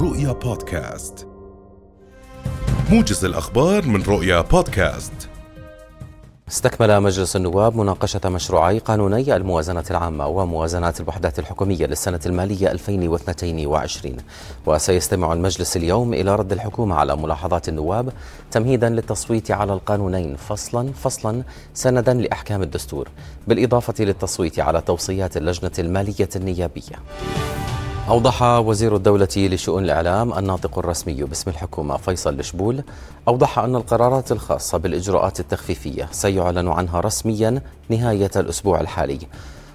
[0.00, 1.26] رؤيا بودكاست.
[2.90, 5.12] موجز الأخبار من رؤيا بودكاست.
[6.48, 14.16] استكمل مجلس النواب مناقشة مشروعي قانوني الموازنة العامة وموازنات الوحدات الحكومية للسنة المالية 2022
[14.66, 18.12] وسيستمع المجلس اليوم إلى رد الحكومة على ملاحظات النواب
[18.50, 21.42] تمهيدا للتصويت على القانونين فصلا فصلا
[21.74, 23.08] سندا لأحكام الدستور
[23.48, 26.96] بالإضافة للتصويت على توصيات اللجنة المالية النيابية.
[28.08, 32.82] أوضح وزير الدولة لشؤون الإعلام الناطق الرسمي باسم الحكومة فيصل لشبول
[33.28, 39.18] أوضح أن القرارات الخاصة بالإجراءات التخفيفية سيعلن عنها رسميا نهاية الأسبوع الحالي.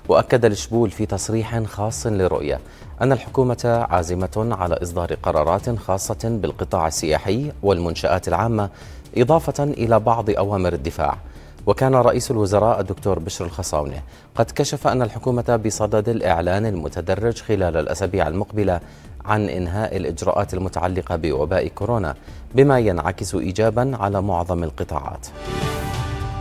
[0.09, 2.59] وأكد الشبول في تصريح خاص لرؤية
[3.01, 8.69] أن الحكومة عازمة على إصدار قرارات خاصة بالقطاع السياحي والمنشآت العامة
[9.17, 11.17] إضافة إلى بعض أوامر الدفاع.
[11.65, 14.01] وكان رئيس الوزراء الدكتور بشر الخصاونة
[14.35, 18.79] قد كشف أن الحكومة بصدد الإعلان المتدرج خلال الأسابيع المقبلة
[19.25, 22.15] عن إنهاء الإجراءات المتعلقة بوباء كورونا
[22.55, 25.27] بما ينعكس إيجابا على معظم القطاعات.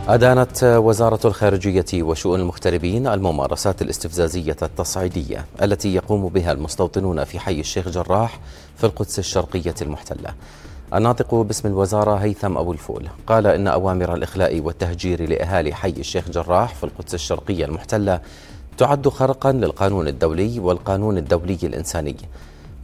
[0.07, 7.89] أدانت وزارة الخارجية وشؤون المغتربين الممارسات الاستفزازية التصعيدية التي يقوم بها المستوطنون في حي الشيخ
[7.89, 8.39] جراح
[8.77, 10.33] في القدس الشرقية المحتلة.
[10.95, 13.07] الناطق باسم الوزارة هيثم أبو الفول.
[13.27, 18.21] قال إن أوامر الإخلاء والتهجير لأهالي حي الشيخ جراح في القدس الشرقية المحتلة
[18.77, 22.15] تعد خرقا للقانون الدولي والقانون الدولي الإنساني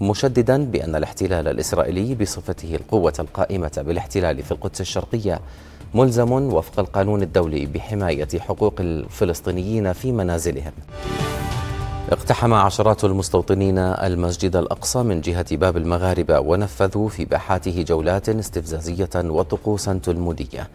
[0.02, 5.39] مشددا بأن الاحتلال الإسرائيلي بصفته القوة القائمة بالاحتلال في القدس الشرقية
[5.93, 10.73] ملزم وفق القانون الدولي بحماية حقوق الفلسطينيين في منازلهم.
[12.11, 19.99] اقتحم عشرات المستوطنين المسجد الأقصى من جهة باب المغاربة ونفذوا في باحاته جولات استفزازية وطقوسا
[20.03, 20.69] تلمودية.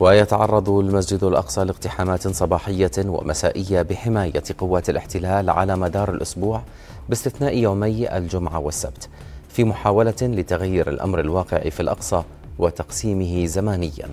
[0.00, 6.62] ويتعرض المسجد الأقصى لاقتحامات صباحية ومسائية بحماية قوات الاحتلال على مدار الأسبوع
[7.08, 9.08] باستثناء يومي الجمعة والسبت
[9.48, 12.22] في محاولة لتغيير الأمر الواقع في الأقصى
[12.58, 14.08] وتقسيمه زمانياً.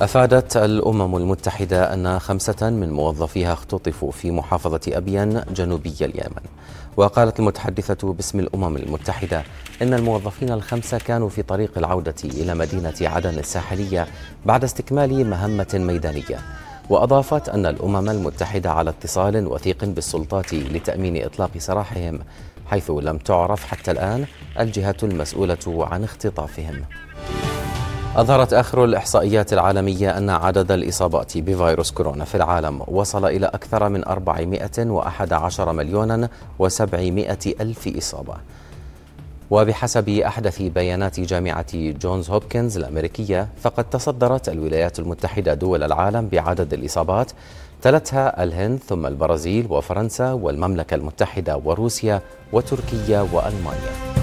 [0.00, 6.42] أفادت الأمم المتحدة أن خمسة من موظفيها اختطفوا في محافظة أبين جنوبي اليمن.
[6.96, 9.42] وقالت المتحدثة باسم الأمم المتحدة
[9.82, 14.06] إن الموظفين الخمسة كانوا في طريق العودة إلى مدينة عدن الساحلية
[14.46, 16.38] بعد استكمال مهمة ميدانية.
[16.90, 22.18] وأضافت أن الأمم المتحدة على اتصال وثيق بالسلطات لتأمين إطلاق سراحهم
[22.66, 24.24] حيث لم تعرف حتى الآن
[24.60, 26.84] الجهة المسؤولة عن اختطافهم.
[28.16, 34.04] أظهرت آخر الإحصائيات العالمية أن عدد الإصابات بفيروس كورونا في العالم وصل إلى أكثر من
[34.08, 36.26] 411 مليون
[36.62, 38.34] و700 ألف إصابة.
[39.50, 47.32] وبحسب أحدث بيانات جامعة جونز هوبكنز الأمريكية فقد تصدرت الولايات المتحدة دول العالم بعدد الإصابات
[47.82, 52.20] تلتها الهند ثم البرازيل وفرنسا والمملكة المتحدة وروسيا
[52.52, 54.19] وتركيا وألمانيا.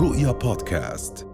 [0.00, 1.29] رؤيا بودكاست.